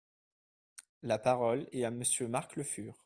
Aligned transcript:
La 1.03 1.19
parole 1.19 1.67
est 1.71 1.83
à 1.83 1.91
Monsieur 1.91 2.27
Marc 2.27 2.55
Le 2.55 2.63
Fur. 2.63 2.95